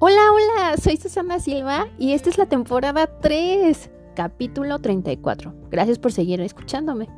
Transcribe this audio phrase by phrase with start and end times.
[0.00, 5.52] Hola, hola, soy Susana Silva y esta es la temporada 3, capítulo 34.
[5.72, 7.08] Gracias por seguir escuchándome.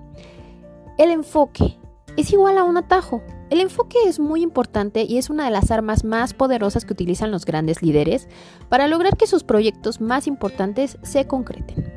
[0.96, 1.79] El enfoque
[2.16, 3.21] es igual a un atajo.
[3.51, 7.30] El enfoque es muy importante y es una de las armas más poderosas que utilizan
[7.30, 8.30] los grandes líderes
[8.71, 11.92] para lograr que sus proyectos más importantes se concreten.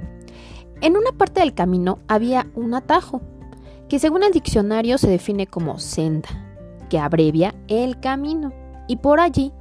[0.82, 3.22] En una parte del camino había un atajo,
[3.88, 6.28] que según el diccionario se define como senda,
[6.90, 8.52] que abrevia el camino,
[8.90, 9.54] y por allí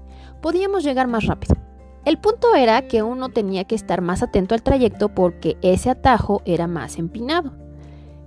[0.42, 1.56] podíamos llegar más rápido.
[2.04, 6.42] El punto era que uno tenía que estar más atento al trayecto porque ese atajo
[6.44, 7.52] era más empinado.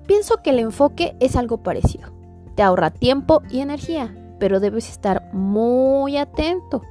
[0.07, 2.09] Pienso que el enfoque es algo parecido.
[2.55, 6.83] Te ahorra tiempo y energía, pero debes estar muy atento.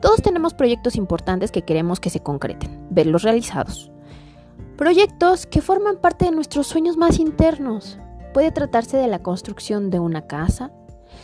[0.00, 3.90] Todos tenemos proyectos importantes que queremos que se concreten, verlos realizados.
[4.76, 7.98] Proyectos que forman parte de nuestros sueños más internos.
[8.34, 10.70] Puede tratarse de la construcción de una casa,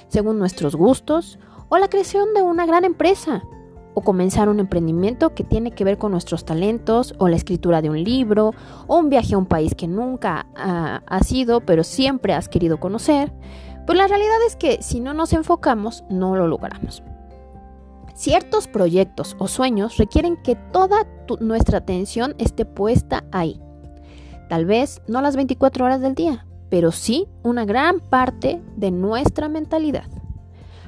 [0.09, 3.45] según nuestros gustos, o la creación de una gran empresa,
[3.95, 7.91] o comenzar un emprendimiento que tiene que ver con nuestros talentos, o la escritura de
[7.91, 8.53] un libro,
[8.87, 12.79] o un viaje a un país que nunca ha has ido, pero siempre has querido
[12.79, 13.33] conocer,
[13.87, 17.03] pues la realidad es que si no nos enfocamos, no lo logramos.
[18.15, 21.07] Ciertos proyectos o sueños requieren que toda
[21.41, 23.61] nuestra atención esté puesta ahí.
[24.49, 29.49] Tal vez no las 24 horas del día, pero sí una gran parte de nuestra
[29.49, 30.07] mentalidad.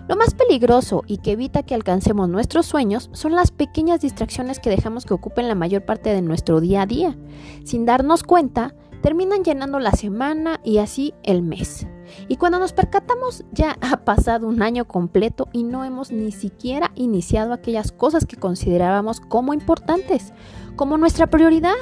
[0.08, 4.70] Lo más peligroso y que evita que alcancemos nuestros sueños son las pequeñas distracciones que
[4.70, 7.14] dejamos que ocupen la mayor parte de nuestro día a día.
[7.62, 11.86] Sin darnos cuenta, terminan llenando la semana y así el mes.
[12.26, 16.90] Y cuando nos percatamos ya ha pasado un año completo y no hemos ni siquiera
[16.94, 20.32] iniciado aquellas cosas que considerábamos como importantes,
[20.74, 21.74] como nuestra prioridad.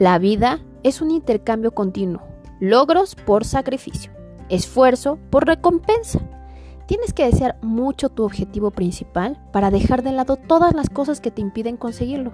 [0.00, 2.22] La vida es un intercambio continuo,
[2.58, 4.17] logros por sacrificio
[4.48, 6.20] esfuerzo por recompensa.
[6.86, 11.30] Tienes que desear mucho tu objetivo principal para dejar de lado todas las cosas que
[11.30, 12.32] te impiden conseguirlo.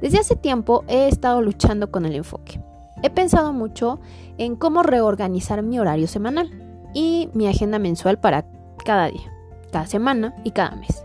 [0.00, 2.60] Desde hace tiempo he estado luchando con el enfoque.
[3.02, 4.00] He pensado mucho
[4.38, 6.50] en cómo reorganizar mi horario semanal
[6.94, 8.46] y mi agenda mensual para
[8.84, 9.32] cada día,
[9.70, 11.04] cada semana y cada mes.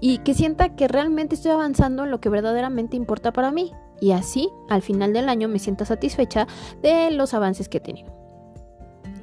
[0.00, 3.72] y que sienta que realmente estoy avanzando en lo que verdaderamente importa para mí.
[4.00, 6.46] Y así, al final del año, me sienta satisfecha
[6.82, 8.23] de los avances que he tenido.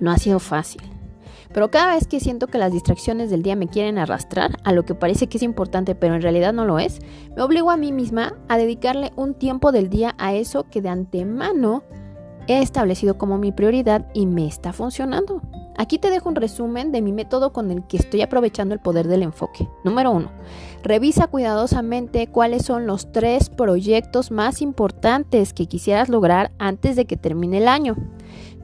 [0.01, 0.81] No ha sido fácil.
[1.53, 4.83] Pero cada vez que siento que las distracciones del día me quieren arrastrar a lo
[4.83, 6.99] que parece que es importante pero en realidad no lo es,
[7.35, 10.89] me obligo a mí misma a dedicarle un tiempo del día a eso que de
[10.89, 11.83] antemano
[12.47, 15.41] he establecido como mi prioridad y me está funcionando.
[15.77, 19.07] Aquí te dejo un resumen de mi método con el que estoy aprovechando el poder
[19.07, 19.67] del enfoque.
[19.83, 20.31] Número 1.
[20.83, 27.17] Revisa cuidadosamente cuáles son los tres proyectos más importantes que quisieras lograr antes de que
[27.17, 27.95] termine el año.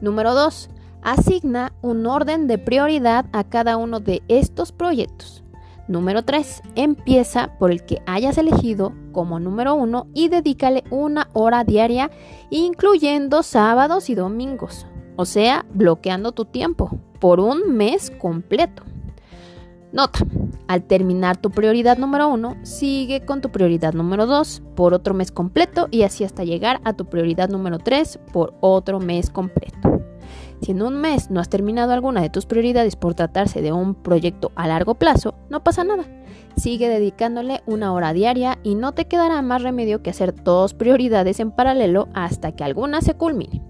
[0.00, 0.70] Número 2
[1.02, 5.44] Asigna un orden de prioridad a cada uno de estos proyectos.
[5.88, 6.62] Número 3.
[6.74, 12.10] Empieza por el que hayas elegido como número 1 y dedícale una hora diaria,
[12.50, 14.86] incluyendo sábados y domingos.
[15.16, 18.84] O sea, bloqueando tu tiempo por un mes completo.
[19.90, 20.20] Nota,
[20.66, 25.32] al terminar tu prioridad número 1, sigue con tu prioridad número 2 por otro mes
[25.32, 30.02] completo y así hasta llegar a tu prioridad número 3 por otro mes completo.
[30.60, 33.94] Si en un mes no has terminado alguna de tus prioridades por tratarse de un
[33.94, 36.04] proyecto a largo plazo, no pasa nada.
[36.56, 41.38] Sigue dedicándole una hora diaria y no te quedará más remedio que hacer dos prioridades
[41.40, 43.62] en paralelo hasta que alguna se culmine.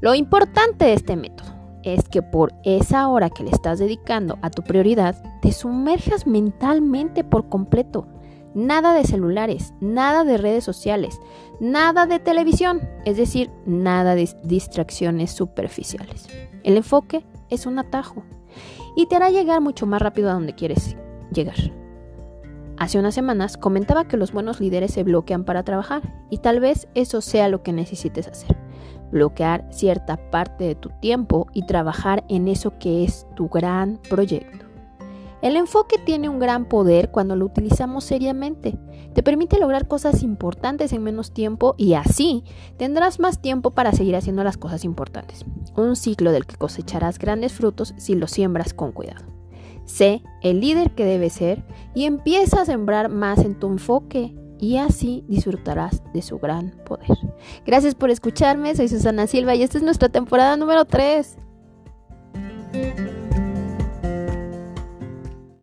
[0.00, 4.50] Lo importante de este método es que por esa hora que le estás dedicando a
[4.50, 8.08] tu prioridad, te sumerjas mentalmente por completo
[8.56, 11.20] Nada de celulares, nada de redes sociales,
[11.60, 16.26] nada de televisión, es decir, nada de distracciones superficiales.
[16.64, 18.24] El enfoque es un atajo
[18.96, 20.96] y te hará llegar mucho más rápido a donde quieres
[21.30, 21.56] llegar.
[22.78, 26.88] Hace unas semanas comentaba que los buenos líderes se bloquean para trabajar y tal vez
[26.94, 28.56] eso sea lo que necesites hacer.
[29.12, 34.65] Bloquear cierta parte de tu tiempo y trabajar en eso que es tu gran proyecto.
[35.46, 38.76] El enfoque tiene un gran poder cuando lo utilizamos seriamente.
[39.14, 42.42] Te permite lograr cosas importantes en menos tiempo y así
[42.78, 45.46] tendrás más tiempo para seguir haciendo las cosas importantes.
[45.76, 49.24] Un ciclo del que cosecharás grandes frutos si lo siembras con cuidado.
[49.84, 51.64] Sé el líder que debes ser
[51.94, 57.16] y empieza a sembrar más en tu enfoque y así disfrutarás de su gran poder.
[57.64, 61.38] Gracias por escucharme, soy Susana Silva y esta es nuestra temporada número 3.